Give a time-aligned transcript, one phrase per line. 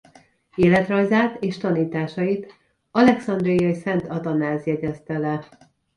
[0.55, 2.53] Életrajzát és tanításait
[2.91, 5.47] Alexandriai Szent Atanáz jegyezte le.